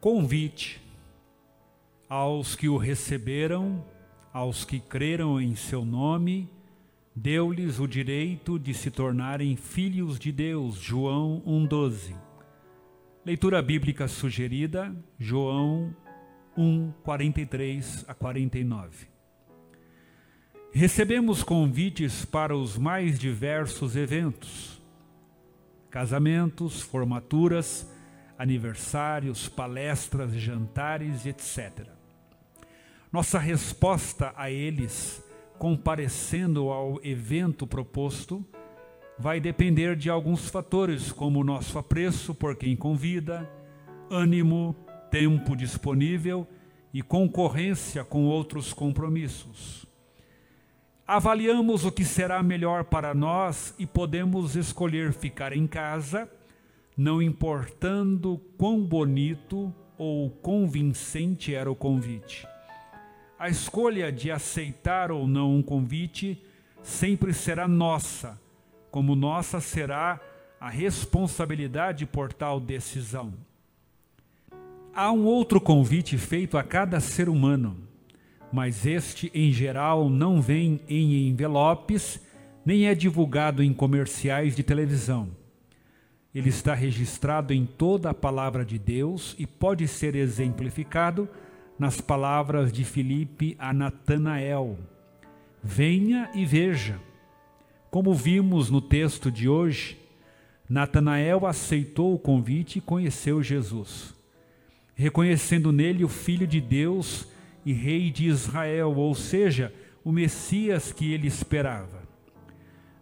Convite 0.00 0.80
aos 2.08 2.54
que 2.54 2.68
o 2.68 2.76
receberam, 2.76 3.84
aos 4.32 4.64
que 4.64 4.78
creram 4.78 5.40
em 5.40 5.56
seu 5.56 5.84
nome, 5.84 6.48
deu-lhes 7.14 7.80
o 7.80 7.86
direito 7.88 8.60
de 8.60 8.72
se 8.72 8.92
tornarem 8.92 9.56
filhos 9.56 10.16
de 10.16 10.30
Deus. 10.30 10.76
João 10.76 11.42
1,12. 11.44 12.14
Leitura 13.26 13.60
bíblica 13.60 14.06
sugerida, 14.06 14.94
João 15.18 15.92
1, 16.56 16.92
43 17.02 18.04
a 18.06 18.14
49. 18.14 19.08
Recebemos 20.70 21.42
convites 21.42 22.24
para 22.24 22.56
os 22.56 22.78
mais 22.78 23.18
diversos 23.18 23.96
eventos: 23.96 24.80
casamentos, 25.90 26.80
formaturas, 26.80 27.90
aniversários, 28.38 29.48
palestras, 29.48 30.32
jantares, 30.32 31.26
etc. 31.26 31.88
Nossa 33.12 33.38
resposta 33.38 34.32
a 34.36 34.50
eles, 34.50 35.22
comparecendo 35.58 36.70
ao 36.70 37.00
evento 37.04 37.66
proposto, 37.66 38.46
vai 39.18 39.40
depender 39.40 39.96
de 39.96 40.08
alguns 40.08 40.48
fatores, 40.48 41.10
como 41.10 41.42
nosso 41.42 41.78
apreço 41.78 42.32
por 42.32 42.54
quem 42.54 42.76
convida, 42.76 43.50
ânimo, 44.08 44.76
tempo 45.10 45.56
disponível 45.56 46.46
e 46.94 47.02
concorrência 47.02 48.04
com 48.04 48.24
outros 48.26 48.72
compromissos. 48.72 49.84
Avaliamos 51.06 51.84
o 51.84 51.90
que 51.90 52.04
será 52.04 52.42
melhor 52.42 52.84
para 52.84 53.14
nós 53.14 53.74
e 53.78 53.86
podemos 53.86 54.54
escolher 54.54 55.12
ficar 55.12 55.52
em 55.54 55.66
casa, 55.66 56.30
não 56.98 57.22
importando 57.22 58.40
quão 58.58 58.82
bonito 58.82 59.72
ou 59.96 60.28
convincente 60.28 61.54
era 61.54 61.70
o 61.70 61.76
convite. 61.76 62.44
A 63.38 63.48
escolha 63.48 64.10
de 64.10 64.32
aceitar 64.32 65.12
ou 65.12 65.24
não 65.28 65.54
um 65.54 65.62
convite 65.62 66.42
sempre 66.82 67.32
será 67.32 67.68
nossa, 67.68 68.36
como 68.90 69.14
nossa 69.14 69.60
será 69.60 70.20
a 70.60 70.68
responsabilidade 70.68 72.04
por 72.04 72.32
tal 72.32 72.58
decisão. 72.58 73.32
Há 74.92 75.12
um 75.12 75.24
outro 75.24 75.60
convite 75.60 76.18
feito 76.18 76.58
a 76.58 76.64
cada 76.64 76.98
ser 76.98 77.28
humano, 77.28 77.76
mas 78.52 78.84
este, 78.84 79.30
em 79.32 79.52
geral, 79.52 80.10
não 80.10 80.42
vem 80.42 80.80
em 80.88 81.28
envelopes 81.28 82.20
nem 82.64 82.88
é 82.88 82.94
divulgado 82.94 83.62
em 83.62 83.72
comerciais 83.72 84.56
de 84.56 84.64
televisão. 84.64 85.28
Ele 86.34 86.48
está 86.48 86.74
registrado 86.74 87.52
em 87.52 87.64
toda 87.64 88.10
a 88.10 88.14
palavra 88.14 88.64
de 88.64 88.78
Deus 88.78 89.34
e 89.38 89.46
pode 89.46 89.88
ser 89.88 90.14
exemplificado 90.14 91.28
nas 91.78 92.00
palavras 92.00 92.72
de 92.72 92.84
Filipe 92.84 93.56
a 93.58 93.72
Natanael: 93.72 94.78
Venha 95.62 96.30
e 96.34 96.44
veja. 96.44 97.00
Como 97.90 98.12
vimos 98.12 98.68
no 98.68 98.82
texto 98.82 99.30
de 99.30 99.48
hoje, 99.48 99.98
Natanael 100.68 101.46
aceitou 101.46 102.14
o 102.14 102.18
convite 102.18 102.78
e 102.78 102.82
conheceu 102.82 103.42
Jesus 103.42 104.18
reconhecendo 104.98 105.70
nele 105.70 106.04
o 106.04 106.08
Filho 106.08 106.44
de 106.44 106.60
Deus 106.60 107.28
e 107.64 107.72
Rei 107.72 108.10
de 108.10 108.26
Israel, 108.26 108.96
ou 108.96 109.14
seja, 109.14 109.72
o 110.04 110.10
Messias 110.10 110.92
que 110.92 111.12
ele 111.12 111.28
esperava. 111.28 111.97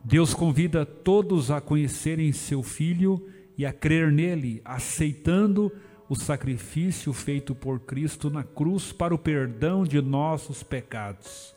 Deus 0.08 0.32
convida 0.32 0.86
todos 0.86 1.50
a 1.50 1.60
conhecerem 1.60 2.30
seu 2.30 2.62
Filho 2.62 3.28
e 3.58 3.66
a 3.66 3.72
crer 3.72 4.12
nele, 4.12 4.62
aceitando 4.64 5.72
o 6.08 6.14
sacrifício 6.14 7.12
feito 7.12 7.56
por 7.56 7.80
Cristo 7.80 8.30
na 8.30 8.44
cruz 8.44 8.92
para 8.92 9.12
o 9.12 9.18
perdão 9.18 9.82
de 9.82 10.00
nossos 10.00 10.62
pecados. 10.62 11.52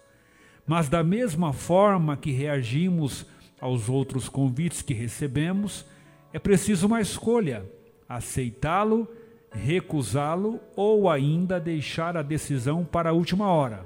Mas, 0.66 0.89
da 0.89 1.03
mesma 1.03 1.53
forma 1.53 2.17
que 2.17 2.31
reagimos 2.31 3.23
aos 3.61 3.88
outros 3.88 4.27
convites 4.27 4.82
que 4.82 4.95
recebemos, 4.95 5.86
é 6.33 6.39
preciso 6.39 6.88
uma 6.88 7.02
escolha: 7.02 7.64
aceitá-lo 8.08 9.08
recusá-lo 9.52 10.59
ou 10.76 11.08
ainda 11.08 11.59
deixar 11.59 12.17
a 12.17 12.23
decisão 12.23 12.83
para 12.83 13.11
a 13.11 13.14
última 13.14 13.48
hora. 13.48 13.86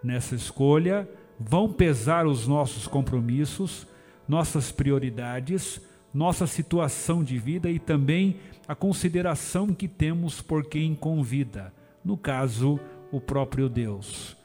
Nessa 0.00 0.36
escolha, 0.36 1.08
vão 1.40 1.72
pesar 1.72 2.26
os 2.26 2.46
nossos 2.46 2.86
compromissos, 2.86 3.86
nossas 4.28 4.70
prioridades, 4.70 5.80
nossa 6.12 6.46
situação 6.46 7.24
de 7.24 7.38
vida 7.38 7.70
e 7.70 7.78
também 7.78 8.36
a 8.68 8.74
consideração 8.74 9.68
que 9.68 9.88
temos 9.88 10.42
por 10.42 10.66
quem 10.66 10.94
convida, 10.94 11.72
no 12.04 12.16
caso, 12.16 12.78
o 13.10 13.20
próprio 13.20 13.68
Deus. 13.68 14.36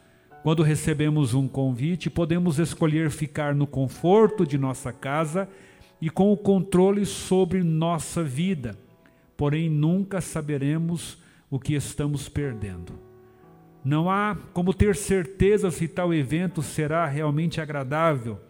Quando 0.41 0.63
recebemos 0.63 1.33
um 1.33 1.47
convite, 1.47 2.09
podemos 2.09 2.57
escolher 2.57 3.11
ficar 3.11 3.53
no 3.53 3.67
conforto 3.67 4.47
de 4.47 4.57
nossa 4.57 4.93
casa 4.93 5.49
e 6.01 6.09
com 6.09 6.31
o 6.31 6.37
controle 6.37 7.05
sobre 7.05 7.61
nossa 7.61 8.23
vida 8.23 8.77
porém 9.37 9.69
nunca 9.69 10.21
saberemos 10.21 11.17
o 11.49 11.59
que 11.59 11.73
estamos 11.73 12.29
perdendo. 12.29 13.04
Não 13.85 14.09
há 14.09 14.35
como 14.51 14.73
ter 14.73 14.95
certeza 14.95 15.69
se 15.69 15.87
tal 15.87 16.11
evento 16.11 16.63
será 16.63 17.05
realmente 17.05 17.61
agradável, 17.61 18.41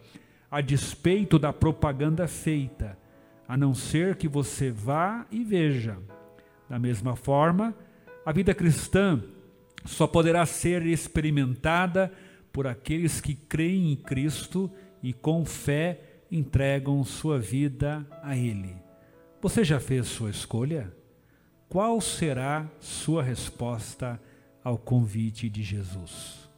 a 0.50 0.62
despeito 0.62 1.38
da 1.38 1.52
propaganda 1.52 2.26
feita, 2.26 2.98
a 3.46 3.54
não 3.54 3.74
ser 3.74 4.16
que 4.16 4.26
você 4.26 4.70
vá 4.70 5.26
e 5.30 5.44
veja. 5.44 5.98
Da 6.70 6.78
mesma 6.78 7.14
forma, 7.14 7.74
a 8.24 8.32
vida 8.32 8.54
cristã 8.54 9.22
só 9.84 10.06
poderá 10.06 10.46
ser 10.46 10.86
experimentada 10.86 12.10
por 12.50 12.66
aqueles 12.66 13.20
que 13.20 13.34
creem 13.34 13.92
em 13.92 13.96
Cristo 13.96 14.70
e 15.02 15.12
com 15.12 15.44
fé 15.44 16.00
entregam 16.32 17.04
sua 17.04 17.38
vida 17.38 18.06
a 18.22 18.34
Ele. 18.34 18.74
Você 19.42 19.62
já 19.62 19.78
fez 19.78 20.06
sua 20.06 20.30
escolha? 20.30 20.90
Qual 21.68 22.00
será 22.00 22.66
sua 22.80 23.22
resposta 23.22 24.18
ao 24.66 24.76
convite 24.76 25.48
de 25.48 25.62
Jesus? 25.62 26.50